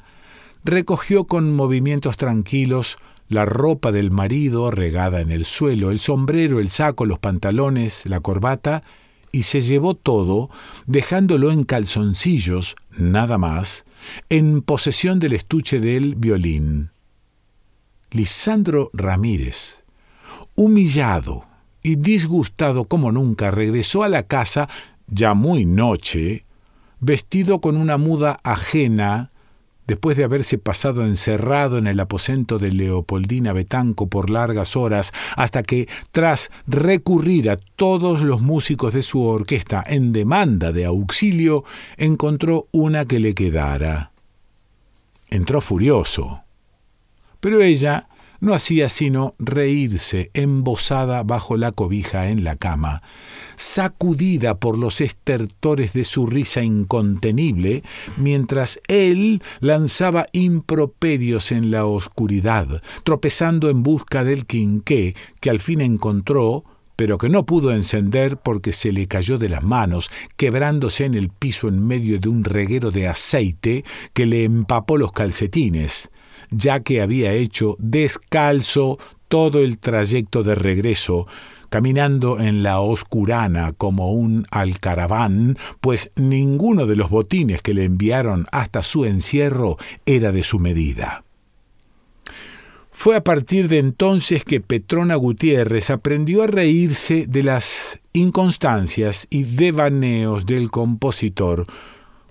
recogió 0.63 1.25
con 1.25 1.53
movimientos 1.55 2.17
tranquilos 2.17 2.97
la 3.29 3.45
ropa 3.45 3.91
del 3.91 4.11
marido 4.11 4.71
regada 4.71 5.21
en 5.21 5.31
el 5.31 5.45
suelo, 5.45 5.91
el 5.91 5.99
sombrero, 5.99 6.59
el 6.59 6.69
saco, 6.69 7.05
los 7.05 7.19
pantalones, 7.19 8.05
la 8.05 8.19
corbata, 8.19 8.83
y 9.31 9.43
se 9.43 9.61
llevó 9.61 9.95
todo, 9.95 10.49
dejándolo 10.85 11.51
en 11.51 11.63
calzoncillos, 11.63 12.75
nada 12.97 13.37
más, 13.37 13.85
en 14.29 14.61
posesión 14.61 15.19
del 15.19 15.33
estuche 15.33 15.79
del 15.79 16.15
violín. 16.15 16.91
Lisandro 18.11 18.91
Ramírez, 18.93 19.83
humillado 20.53 21.45
y 21.81 21.95
disgustado 21.95 22.85
como 22.85 23.11
nunca, 23.11 23.49
regresó 23.49 24.03
a 24.03 24.09
la 24.09 24.23
casa, 24.23 24.69
ya 25.07 25.33
muy 25.33 25.65
noche, 25.65 26.45
vestido 26.99 27.59
con 27.59 27.75
una 27.75 27.97
muda 27.97 28.39
ajena 28.43 29.32
después 29.87 30.17
de 30.17 30.23
haberse 30.23 30.57
pasado 30.57 31.05
encerrado 31.05 31.77
en 31.77 31.87
el 31.87 31.99
aposento 31.99 32.59
de 32.59 32.71
Leopoldina 32.71 33.53
Betanco 33.53 34.07
por 34.07 34.29
largas 34.29 34.75
horas, 34.75 35.11
hasta 35.35 35.63
que, 35.63 35.87
tras 36.11 36.51
recurrir 36.67 37.49
a 37.49 37.57
todos 37.57 38.21
los 38.21 38.41
músicos 38.41 38.93
de 38.93 39.03
su 39.03 39.21
orquesta 39.21 39.83
en 39.85 40.13
demanda 40.13 40.71
de 40.71 40.85
auxilio, 40.85 41.63
encontró 41.97 42.67
una 42.71 43.05
que 43.05 43.19
le 43.19 43.33
quedara. 43.33 44.11
Entró 45.29 45.61
furioso. 45.61 46.43
Pero 47.39 47.61
ella 47.61 48.07
no 48.43 48.53
hacía 48.53 48.89
sino 48.89 49.35
reírse 49.39 50.29
embosada 50.33 51.23
bajo 51.23 51.55
la 51.55 51.71
cobija 51.71 52.27
en 52.27 52.43
la 52.43 52.57
cama, 52.57 53.01
sacudida 53.55 54.59
por 54.59 54.77
los 54.77 54.99
estertores 54.99 55.93
de 55.93 56.03
su 56.03 56.27
risa 56.27 56.61
incontenible, 56.61 57.83
mientras 58.17 58.81
él 58.89 59.41
lanzaba 59.61 60.25
improperios 60.33 61.53
en 61.53 61.71
la 61.71 61.85
oscuridad, 61.85 62.83
tropezando 63.05 63.69
en 63.69 63.81
busca 63.81 64.25
del 64.25 64.45
quinqué 64.45 65.15
que 65.39 65.49
al 65.49 65.61
fin 65.61 65.79
encontró, 65.79 66.65
pero 66.97 67.17
que 67.17 67.29
no 67.29 67.45
pudo 67.45 67.71
encender 67.71 68.35
porque 68.35 68.73
se 68.73 68.91
le 68.91 69.07
cayó 69.07 69.37
de 69.37 69.47
las 69.47 69.63
manos, 69.63 70.11
quebrándose 70.35 71.05
en 71.05 71.15
el 71.15 71.29
piso 71.29 71.69
en 71.69 71.87
medio 71.87 72.19
de 72.19 72.27
un 72.27 72.43
reguero 72.43 72.91
de 72.91 73.07
aceite 73.07 73.85
que 74.11 74.25
le 74.25 74.43
empapó 74.43 74.97
los 74.97 75.13
calcetines 75.13 76.11
ya 76.55 76.81
que 76.81 77.01
había 77.01 77.33
hecho 77.33 77.75
descalzo 77.79 78.97
todo 79.27 79.59
el 79.59 79.79
trayecto 79.79 80.43
de 80.43 80.55
regreso, 80.55 81.27
caminando 81.69 82.39
en 82.39 82.61
la 82.61 82.79
oscurana 82.79 83.73
como 83.73 84.11
un 84.13 84.45
alcaraván, 84.51 85.57
pues 85.81 86.11
ninguno 86.15 86.85
de 86.85 86.95
los 86.95 87.09
botines 87.09 87.61
que 87.63 87.73
le 87.73 87.83
enviaron 87.83 88.45
hasta 88.51 88.83
su 88.83 89.05
encierro 89.05 89.77
era 90.05 90.31
de 90.31 90.43
su 90.43 90.59
medida. 90.59 91.23
Fue 92.91 93.15
a 93.15 93.23
partir 93.23 93.69
de 93.69 93.79
entonces 93.79 94.45
que 94.45 94.61
Petrona 94.61 95.15
Gutiérrez 95.15 95.89
aprendió 95.89 96.43
a 96.43 96.47
reírse 96.47 97.25
de 97.27 97.41
las 97.41 97.99
inconstancias 98.13 99.25
y 99.31 99.43
devaneos 99.43 100.45
del 100.45 100.69
compositor, 100.69 101.65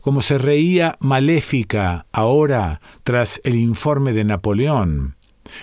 como 0.03 0.21
se 0.21 0.37
reía 0.37 0.97
maléfica 1.01 2.07
ahora 2.13 2.81
tras 3.05 3.41
el 3.45 3.55
informe 3.55 4.13
de 4.13 4.25
Napoleón, 4.25 5.17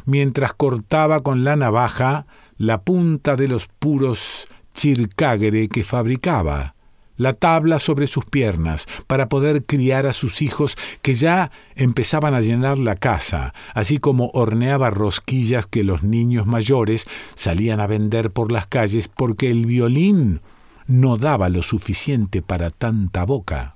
mientras 0.05 0.53
cortaba 0.53 1.21
con 1.21 1.43
la 1.43 1.55
navaja 1.55 2.25
la 2.57 2.81
punta 2.81 3.35
de 3.35 3.47
los 3.47 3.67
puros 3.67 4.47
chircagre 4.73 5.67
que 5.67 5.83
fabricaba, 5.83 6.75
la 7.17 7.33
tabla 7.33 7.79
sobre 7.79 8.07
sus 8.07 8.23
piernas, 8.23 8.87
para 9.07 9.27
poder 9.27 9.65
criar 9.65 10.05
a 10.05 10.13
sus 10.13 10.41
hijos 10.41 10.77
que 11.01 11.15
ya 11.15 11.51
empezaban 11.75 12.33
a 12.33 12.39
llenar 12.39 12.79
la 12.79 12.95
casa, 12.95 13.53
así 13.73 13.97
como 13.97 14.31
horneaba 14.33 14.89
rosquillas 14.89 15.67
que 15.67 15.83
los 15.83 16.01
niños 16.01 16.47
mayores 16.47 17.07
salían 17.35 17.81
a 17.81 17.87
vender 17.87 18.31
por 18.31 18.53
las 18.53 18.67
calles 18.67 19.09
porque 19.09 19.51
el 19.51 19.65
violín 19.65 20.39
no 20.87 21.17
daba 21.17 21.49
lo 21.49 21.61
suficiente 21.61 22.41
para 22.41 22.69
tanta 22.69 23.25
boca. 23.25 23.75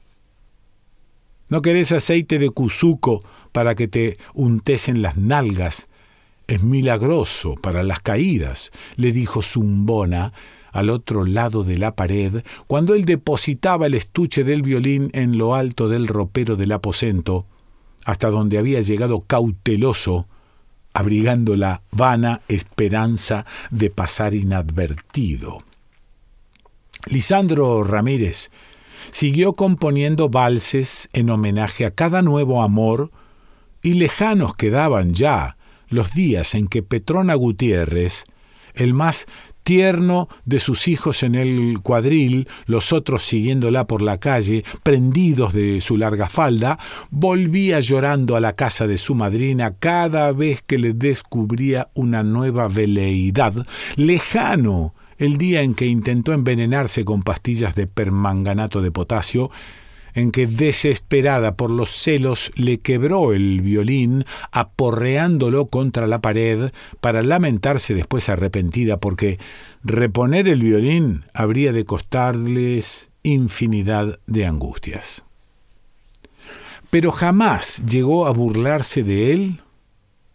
¿No 1.54 1.62
querés 1.62 1.92
aceite 1.92 2.40
de 2.40 2.50
cuzuco 2.50 3.24
para 3.52 3.76
que 3.76 3.88
te 3.88 4.18
untes 4.34 4.90
en 4.90 5.04
las 5.04 5.18
nalgas? 5.18 5.88
Es 6.48 6.64
milagroso 6.64 7.54
para 7.54 7.84
las 7.84 8.00
caídas, 8.00 8.72
le 8.96 9.12
dijo 9.12 9.44
Zumbona, 9.44 10.34
al 10.72 10.90
otro 10.90 11.26
lado 11.26 11.64
de 11.64 11.78
la 11.78 11.96
pared, 11.96 12.44
cuando 12.66 12.96
él 12.96 13.06
depositaba 13.06 13.86
el 13.86 13.94
estuche 13.94 14.44
del 14.44 14.64
violín 14.64 15.12
en 15.14 15.38
lo 15.38 15.54
alto 15.54 15.90
del 15.90 16.08
ropero 16.08 16.56
del 16.56 16.72
aposento, 16.72 17.46
hasta 18.04 18.32
donde 18.32 18.58
había 18.58 18.82
llegado 18.82 19.22
cauteloso, 19.22 20.26
abrigando 20.92 21.56
la 21.56 21.84
vana 21.92 22.42
esperanza 22.48 23.46
de 23.70 23.92
pasar 23.92 24.34
inadvertido. 24.34 25.60
Lisandro 27.06 27.84
Ramírez 27.84 28.50
siguió 29.12 29.54
componiendo 29.54 30.30
valses 30.30 31.10
en 31.14 31.30
homenaje 31.30 31.86
a 31.86 31.92
cada 31.92 32.22
nuevo 32.22 32.62
amor, 32.62 33.12
y 33.82 33.96
lejanos 33.96 34.56
quedaban 34.56 35.14
ya 35.14 35.58
los 35.90 36.14
días 36.14 36.56
en 36.56 36.68
que 36.68 36.84
Petrona 36.84 37.36
Gutiérrez, 37.36 38.26
el 38.74 38.94
más 38.94 39.26
tierno 39.64 40.28
de 40.46 40.60
sus 40.60 40.88
hijos 40.88 41.24
en 41.24 41.36
el 41.36 41.80
cuadril, 41.82 42.48
los 42.66 42.94
otros 42.94 43.24
siguiéndola 43.24 43.88
por 43.88 44.02
la 44.02 44.20
calle, 44.20 44.64
prendidos 44.84 45.54
de 45.54 45.82
su 45.82 45.98
larga 45.98 46.28
falda, 46.28 46.78
volvía 47.10 47.80
llorando 47.80 48.36
a 48.36 48.42
la 48.42 48.54
casa 48.54 48.88
de 48.88 48.98
su 48.98 49.16
madrina 49.16 49.76
cada 49.80 50.32
vez 50.32 50.62
que 50.62 50.78
le 50.78 50.94
descubría 50.94 51.90
una 51.94 52.24
nueva 52.24 52.68
veleidad, 52.68 53.66
lejano 53.96 54.94
el 55.24 55.38
día 55.38 55.62
en 55.62 55.74
que 55.74 55.86
intentó 55.86 56.34
envenenarse 56.34 57.06
con 57.06 57.24
pastillas 57.24 57.76
de 57.76 57.88
permanganato 57.88 58.82
de 58.82 58.92
potasio, 58.92 59.52
en 60.14 60.32
que 60.32 60.48
desesperada 60.48 61.56
por 61.56 61.70
los 61.70 61.92
celos 61.92 62.52
le 62.56 62.80
quebró 62.80 63.34
el 63.34 63.62
violín, 63.62 64.26
aporreándolo 64.52 65.68
contra 65.68 66.08
la 66.08 66.20
pared, 66.20 66.72
para 67.00 67.24
lamentarse 67.24 67.94
después 67.94 68.30
arrepentida 68.30 68.98
porque 68.98 69.40
reponer 69.84 70.48
el 70.48 70.62
violín 70.62 71.24
habría 71.34 71.72
de 71.72 71.86
costarles 71.86 73.10
infinidad 73.24 74.20
de 74.28 74.46
angustias. 74.46 75.24
Pero 76.90 77.12
jamás 77.12 77.82
llegó 77.88 78.28
a 78.28 78.32
burlarse 78.32 79.04
de 79.04 79.34
él 79.34 79.62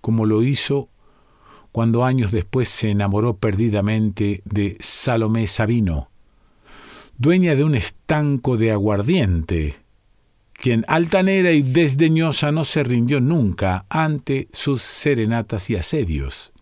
como 0.01 0.25
lo 0.25 0.43
hizo 0.43 0.89
cuando 1.73 2.05
años 2.05 2.33
después 2.33 2.69
se 2.69 2.91
enamoró 2.91 3.37
perdidamente 3.37 4.43
de 4.45 4.77
Salomé 4.81 5.47
Sabino, 5.47 6.11
dueña 7.17 7.55
de 7.55 7.65
un 7.65 7.75
estanco 7.75 8.57
de 8.57 8.73
aguardiente, 8.73 9.77
quien 10.53 10.85
altanera 10.89 11.53
y 11.53 11.63
desdeñosa 11.63 12.51
no 12.51 12.65
se 12.65 12.83
rindió 12.83 13.21
nunca 13.21 13.87
ante 13.89 14.49
sus 14.53 14.83
serenatas 14.83 15.71
y 15.71 15.77
asedios. 15.77 16.53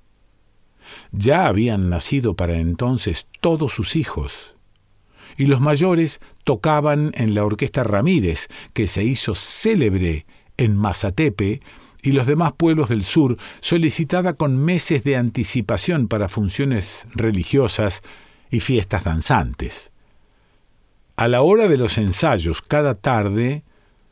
Ya 1.13 1.47
habían 1.47 1.89
nacido 1.89 2.35
para 2.35 2.57
entonces 2.57 3.27
todos 3.41 3.73
sus 3.73 3.97
hijos, 3.97 4.55
y 5.37 5.47
los 5.47 5.61
mayores 5.61 6.21
tocaban 6.45 7.13
en 7.15 7.35
la 7.35 7.45
orquesta 7.45 7.85
Ramírez, 7.85 8.49
que 8.73 8.87
se 8.87 9.05
hizo 9.05 9.35
célebre 9.35 10.27
en 10.57 10.77
Mazatepe 10.77 11.61
y 12.07 12.13
los 12.13 12.27
demás 12.27 12.53
pueblos 12.57 12.89
del 12.89 13.05
sur, 13.05 13.37
solicitada 13.61 14.35
con 14.35 14.57
meses 14.57 15.05
de 15.05 15.17
anticipación 15.17 16.09
para 16.09 16.29
funciones 16.29 17.07
religiosas 17.15 18.03
y 18.51 18.61
fiestas 18.61 19.05
danzantes. 19.05 19.91
A 21.17 21.29
la 21.29 21.43
hora 21.43 21.67
de 21.69 21.79
los 21.79 21.99
ensayos, 21.99 22.63
cada 22.63 22.95
tarde, 22.95 23.65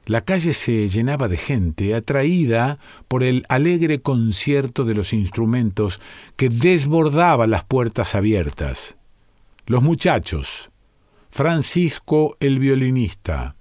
la 0.06 0.22
calle 0.22 0.52
se 0.52 0.88
llenaba 0.88 1.28
de 1.28 1.36
gente, 1.36 1.94
atraída 1.94 2.78
por 3.08 3.22
el 3.22 3.44
alegre 3.48 4.00
concierto 4.00 4.84
de 4.84 4.94
los 4.94 5.12
instrumentos 5.12 6.00
que 6.36 6.48
desbordaba 6.48 7.46
las 7.46 7.64
puertas 7.64 8.14
abiertas. 8.14 8.96
Los 9.66 9.82
muchachos, 9.82 10.70
Francisco 11.30 12.36
el 12.40 12.58
violinista, 12.58 13.56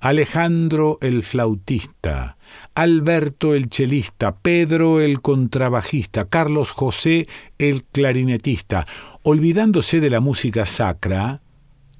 Alejandro 0.00 0.98
el 1.00 1.22
flautista, 1.22 2.36
Alberto 2.74 3.54
el 3.54 3.68
chelista, 3.68 4.36
Pedro 4.36 5.00
el 5.00 5.20
contrabajista, 5.20 6.24
Carlos 6.26 6.70
José 6.70 7.28
el 7.58 7.84
clarinetista, 7.84 8.86
olvidándose 9.22 10.00
de 10.00 10.10
la 10.10 10.20
música 10.20 10.66
sacra, 10.66 11.40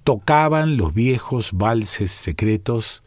tocaban 0.04 0.76
los 0.76 0.94
viejos 0.94 1.52
valses 1.52 2.10
secretos 2.10 3.02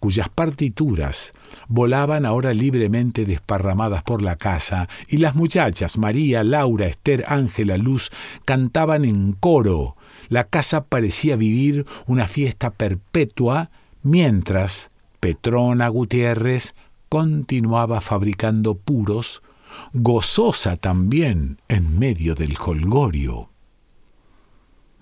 cuyas 0.00 0.30
partituras 0.30 1.34
volaban 1.68 2.26
ahora 2.26 2.52
libremente 2.54 3.26
desparramadas 3.26 4.02
por 4.02 4.22
la 4.22 4.36
casa, 4.36 4.88
y 5.08 5.18
las 5.18 5.36
muchachas 5.36 5.98
María, 5.98 6.42
Laura, 6.42 6.86
Esther, 6.86 7.24
Ángela, 7.28 7.76
Luz 7.76 8.10
cantaban 8.44 9.04
en 9.04 9.32
coro. 9.32 9.96
La 10.28 10.44
casa 10.44 10.84
parecía 10.84 11.36
vivir 11.36 11.86
una 12.06 12.26
fiesta 12.26 12.70
perpetua, 12.70 13.70
mientras 14.02 14.89
Petrona 15.20 15.88
Gutiérrez 15.88 16.74
continuaba 17.08 18.00
fabricando 18.00 18.74
puros, 18.74 19.42
gozosa 19.92 20.76
también 20.76 21.60
en 21.68 21.98
medio 21.98 22.34
del 22.34 22.56
holgorio. 22.58 23.50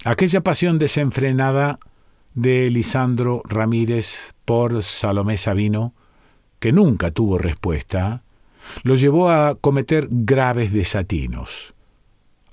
Aquella 0.05 0.43
pasión 0.43 0.79
desenfrenada 0.79 1.79
de 2.35 2.71
Lisandro 2.71 3.43
Ramírez 3.45 4.35
por 4.45 4.83
Salomé 4.83 5.37
Sabino, 5.37 5.95
que 6.61 6.73
nunca 6.73 7.11
tuvo 7.11 7.39
respuesta, 7.39 8.23
lo 8.83 8.97
llevó 8.97 9.31
a 9.31 9.55
cometer 9.55 10.09
graves 10.11 10.73
desatinos, 10.73 11.75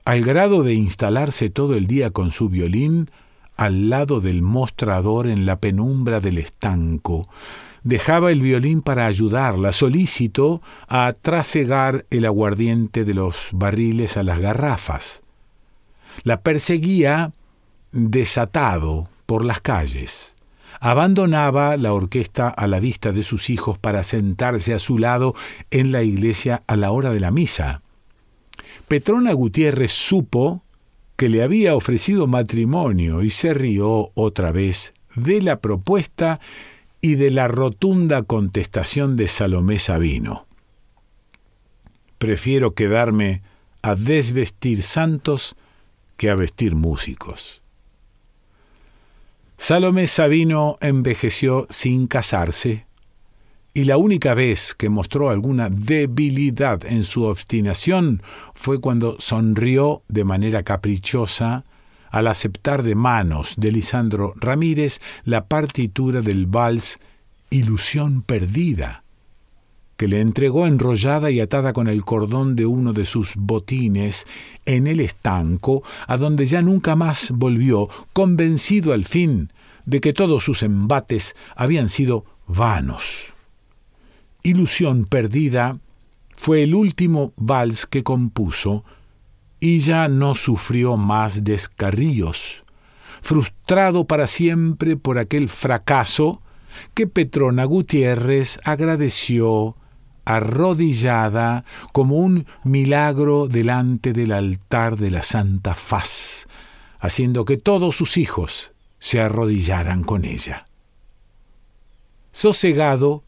al 0.05 0.21
grado 0.23 0.63
de 0.63 0.73
instalarse 0.73 1.49
todo 1.49 1.75
el 1.75 1.87
día 1.87 2.11
con 2.11 2.31
su 2.31 2.49
violín 2.49 3.09
al 3.55 3.89
lado 3.89 4.21
del 4.21 4.41
mostrador 4.41 5.27
en 5.27 5.45
la 5.45 5.59
penumbra 5.59 6.19
del 6.19 6.37
estanco. 6.37 7.29
Dejaba 7.83 8.31
el 8.31 8.41
violín 8.41 8.81
para 8.81 9.05
ayudarla, 9.05 9.71
solícito 9.71 10.61
a 10.87 11.13
trasegar 11.13 12.05
el 12.09 12.25
aguardiente 12.25 13.05
de 13.05 13.13
los 13.13 13.49
barriles 13.51 14.17
a 14.17 14.23
las 14.23 14.39
garrafas 14.39 15.21
la 16.23 16.41
perseguía 16.41 17.33
desatado 17.91 19.09
por 19.25 19.43
las 19.45 19.61
calles. 19.61 20.35
Abandonaba 20.79 21.77
la 21.77 21.93
orquesta 21.93 22.49
a 22.49 22.67
la 22.67 22.79
vista 22.79 23.11
de 23.11 23.23
sus 23.23 23.49
hijos 23.49 23.77
para 23.77 24.03
sentarse 24.03 24.73
a 24.73 24.79
su 24.79 24.97
lado 24.97 25.33
en 25.71 25.91
la 25.91 26.03
iglesia 26.03 26.63
a 26.67 26.75
la 26.75 26.91
hora 26.91 27.11
de 27.11 27.19
la 27.19 27.31
misa. 27.31 27.81
Petrona 28.87 29.33
Gutiérrez 29.33 29.91
supo 29.91 30.63
que 31.15 31.29
le 31.29 31.43
había 31.43 31.75
ofrecido 31.75 32.27
matrimonio 32.27 33.23
y 33.23 33.29
se 33.29 33.53
rió 33.53 34.11
otra 34.15 34.51
vez 34.51 34.93
de 35.15 35.41
la 35.41 35.59
propuesta 35.59 36.39
y 37.01 37.15
de 37.15 37.31
la 37.31 37.47
rotunda 37.47 38.23
contestación 38.23 39.15
de 39.15 39.27
Salomé 39.27 39.79
Sabino. 39.79 40.45
Prefiero 42.17 42.73
quedarme 42.73 43.41
a 43.81 43.95
desvestir 43.95 44.81
santos 44.81 45.55
que 46.17 46.29
a 46.29 46.35
vestir 46.35 46.75
músicos. 46.75 47.61
Salomé 49.57 50.07
Sabino 50.07 50.77
envejeció 50.81 51.67
sin 51.69 52.07
casarse, 52.07 52.85
y 53.75 53.83
la 53.83 53.97
única 53.97 54.33
vez 54.33 54.73
que 54.73 54.87
mostró 54.87 55.29
alguna 55.29 55.69
debilidad 55.69 56.85
en 56.85 57.03
su 57.03 57.23
obstinación 57.23 58.23
fue 58.53 58.79
cuando 58.79 59.17
sonrió 59.19 60.01
de 60.07 60.23
manera 60.23 60.63
caprichosa 60.63 61.65
al 62.09 62.27
aceptar 62.27 62.83
de 62.83 62.95
manos 62.95 63.55
de 63.57 63.73
Lisandro 63.73 64.33
Ramírez 64.37 65.01
la 65.25 65.47
partitura 65.47 66.21
del 66.21 66.45
vals 66.45 66.99
Ilusión 67.49 68.21
Perdida, 68.21 69.03
que 69.97 70.07
le 70.07 70.21
entregó 70.21 70.67
enrollada 70.67 71.29
y 71.29 71.41
atada 71.41 71.73
con 71.73 71.89
el 71.89 72.05
cordón 72.05 72.55
de 72.55 72.65
uno 72.65 72.93
de 72.93 73.05
sus 73.05 73.33
botines 73.35 74.25
en 74.65 74.87
el 74.87 75.01
estanco, 75.01 75.83
a 76.07 76.15
donde 76.15 76.45
ya 76.45 76.61
nunca 76.61 76.95
más 76.95 77.31
volvió, 77.31 77.89
convencido 78.13 78.93
al 78.93 79.03
fin 79.03 79.51
de 79.85 79.99
que 79.99 80.13
todos 80.13 80.45
sus 80.45 80.63
embates 80.63 81.35
habían 81.57 81.89
sido 81.89 82.23
vanos. 82.47 83.34
Ilusión 84.45 85.05
perdida 85.05 85.79
fue 86.37 86.61
el 86.61 86.75
último 86.75 87.33
vals 87.35 87.87
que 87.87 88.03
compuso 88.03 88.85
y 89.59 89.79
ya 89.79 90.07
no 90.07 90.35
sufrió 90.35 90.97
más 90.97 91.43
descarríos, 91.43 92.63
frustrado 93.23 94.05
para 94.05 94.27
siempre 94.27 94.97
por 94.97 95.17
aquel 95.17 95.49
fracaso 95.49 96.43
que 96.93 97.07
Petrona 97.07 97.65
Gutiérrez 97.65 98.59
agradeció 98.63 99.77
arrodillada 100.25 101.65
como 101.91 102.17
un 102.17 102.45
milagro 102.63 103.47
delante 103.47 104.13
del 104.13 104.31
altar 104.31 104.95
de 104.95 105.09
la 105.09 105.23
Santa 105.23 105.73
Faz, 105.73 106.47
haciendo 106.99 107.45
que 107.45 107.57
todos 107.57 107.95
sus 107.95 108.15
hijos 108.17 108.73
se 108.99 109.19
arrodillaran 109.19 110.03
con 110.03 110.23
ella. 110.23 110.67
Sosegado 112.31 113.23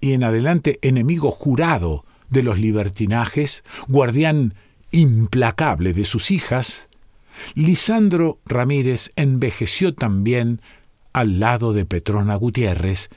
y 0.00 0.12
en 0.12 0.24
adelante 0.24 0.78
enemigo 0.82 1.30
jurado 1.30 2.04
de 2.30 2.42
los 2.42 2.58
libertinajes, 2.58 3.64
guardián 3.88 4.54
implacable 4.90 5.92
de 5.92 6.04
sus 6.04 6.30
hijas, 6.30 6.88
Lisandro 7.54 8.38
Ramírez 8.46 9.12
envejeció 9.16 9.94
también 9.94 10.60
al 11.12 11.40
lado 11.40 11.72
de 11.72 11.84
Petrona 11.84 12.36
Gutiérrez, 12.36 13.10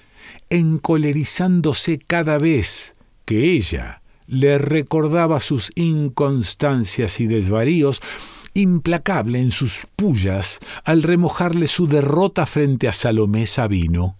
encolerizándose 0.50 2.00
cada 2.00 2.38
vez 2.38 2.96
que 3.26 3.52
ella 3.54 4.02
le 4.28 4.58
recordaba 4.58 5.39
sus 5.39 5.72
inconstancias 5.76 7.20
y 7.20 7.28
desvaríos, 7.28 8.02
implacable 8.54 9.39
en 9.39 9.52
sus 9.52 9.88
pullas 9.96 10.60
al 10.84 11.04
remojarle 11.04 11.67
su 11.67 11.88
derrota 11.88 12.46
frente 12.46 12.88
a 12.88 12.94
Salomé 12.94 13.46
Sabino. 13.46 14.17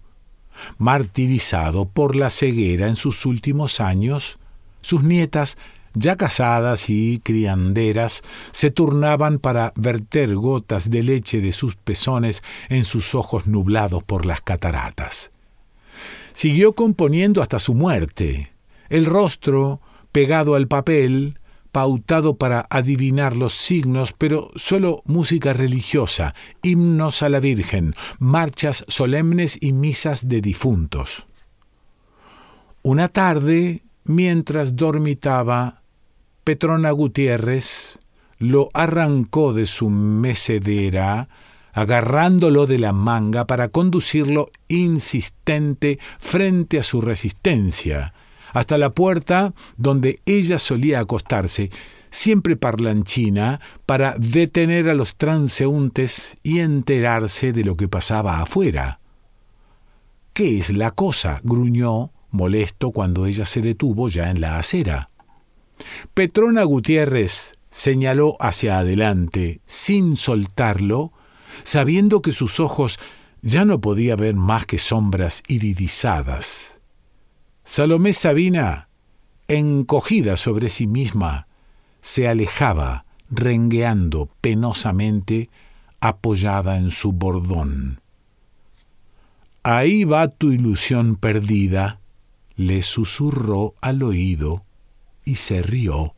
Martirizado 0.78 1.86
por 1.86 2.16
la 2.16 2.30
ceguera 2.30 2.88
en 2.88 2.96
sus 2.96 3.26
últimos 3.26 3.80
años, 3.80 4.38
sus 4.80 5.02
nietas, 5.02 5.58
ya 5.94 6.16
casadas 6.16 6.88
y 6.88 7.20
crianderas, 7.22 8.22
se 8.50 8.70
turnaban 8.70 9.38
para 9.38 9.72
verter 9.76 10.34
gotas 10.34 10.90
de 10.90 11.02
leche 11.02 11.40
de 11.40 11.52
sus 11.52 11.76
pezones 11.76 12.42
en 12.68 12.84
sus 12.84 13.14
ojos 13.14 13.46
nublados 13.46 14.02
por 14.02 14.24
las 14.24 14.40
cataratas. 14.40 15.32
Siguió 16.32 16.72
componiendo 16.74 17.42
hasta 17.42 17.58
su 17.58 17.74
muerte, 17.74 18.52
el 18.88 19.04
rostro 19.04 19.80
pegado 20.12 20.54
al 20.54 20.68
papel, 20.68 21.38
pautado 21.72 22.36
para 22.36 22.66
adivinar 22.70 23.34
los 23.34 23.54
signos, 23.54 24.12
pero 24.12 24.50
solo 24.56 25.02
música 25.06 25.54
religiosa, 25.54 26.34
himnos 26.62 27.22
a 27.22 27.30
la 27.30 27.40
Virgen, 27.40 27.94
marchas 28.18 28.84
solemnes 28.88 29.58
y 29.60 29.72
misas 29.72 30.28
de 30.28 30.42
difuntos. 30.42 31.26
Una 32.82 33.08
tarde, 33.08 33.82
mientras 34.04 34.76
dormitaba, 34.76 35.82
Petrona 36.44 36.90
Gutiérrez 36.90 37.98
lo 38.38 38.70
arrancó 38.74 39.52
de 39.52 39.66
su 39.66 39.88
mecedera, 39.88 41.28
agarrándolo 41.72 42.66
de 42.66 42.78
la 42.78 42.92
manga 42.92 43.46
para 43.46 43.68
conducirlo 43.68 44.50
insistente 44.68 45.98
frente 46.18 46.78
a 46.78 46.82
su 46.82 47.00
resistencia, 47.00 48.12
hasta 48.52 48.78
la 48.78 48.90
puerta 48.90 49.54
donde 49.76 50.20
ella 50.26 50.58
solía 50.58 51.00
acostarse, 51.00 51.70
siempre 52.10 52.56
parlanchina, 52.56 53.60
para 53.86 54.14
detener 54.18 54.88
a 54.88 54.94
los 54.94 55.16
transeúntes 55.16 56.36
y 56.42 56.60
enterarse 56.60 57.52
de 57.52 57.64
lo 57.64 57.74
que 57.74 57.88
pasaba 57.88 58.40
afuera. 58.40 59.00
¿Qué 60.32 60.58
es 60.58 60.70
la 60.70 60.90
cosa? 60.90 61.40
gruñó, 61.42 62.10
molesto, 62.30 62.90
cuando 62.90 63.26
ella 63.26 63.44
se 63.44 63.60
detuvo 63.60 64.08
ya 64.08 64.30
en 64.30 64.40
la 64.40 64.58
acera. 64.58 65.10
Petrona 66.14 66.62
Gutiérrez 66.64 67.56
señaló 67.70 68.36
hacia 68.40 68.78
adelante, 68.78 69.60
sin 69.66 70.16
soltarlo, 70.16 71.12
sabiendo 71.62 72.22
que 72.22 72.32
sus 72.32 72.60
ojos 72.60 72.98
ya 73.40 73.64
no 73.64 73.80
podía 73.80 74.16
ver 74.16 74.34
más 74.34 74.66
que 74.66 74.78
sombras 74.78 75.42
iridizadas. 75.48 76.78
Salomé 77.64 78.12
Sabina, 78.12 78.88
encogida 79.48 80.36
sobre 80.36 80.68
sí 80.68 80.86
misma, 80.86 81.46
se 82.00 82.28
alejaba, 82.28 83.04
rengueando 83.30 84.28
penosamente, 84.40 85.48
apoyada 86.00 86.76
en 86.76 86.90
su 86.90 87.12
bordón. 87.12 88.00
Ahí 89.62 90.02
va 90.02 90.26
tu 90.26 90.50
ilusión 90.50 91.14
perdida, 91.14 92.00
le 92.56 92.82
susurró 92.82 93.74
al 93.80 94.02
oído 94.02 94.64
y 95.24 95.36
se 95.36 95.62
rió. 95.62 96.14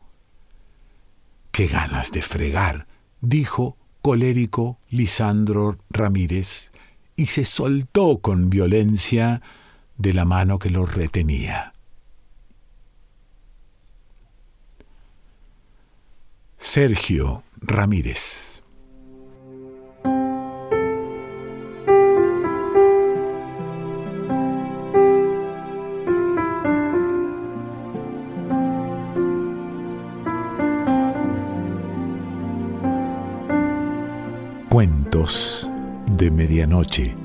Qué 1.51 1.67
ganas 1.67 2.11
de 2.11 2.23
fregar, 2.23 2.87
dijo 3.21 3.77
colérico 4.01 4.79
Lisandro 4.89 5.77
Ramírez, 5.89 6.71
y 7.15 7.27
se 7.27 7.45
soltó 7.45 8.17
con 8.19 8.49
violencia 8.49 9.41
de 9.97 10.13
la 10.13 10.25
mano 10.25 10.59
que 10.59 10.69
lo 10.69 10.85
retenía. 10.85 11.73
Sergio 16.57 17.43
Ramírez 17.61 18.55
Cuentos 34.75 35.69
de 36.17 36.29
Medianoche. 36.29 37.24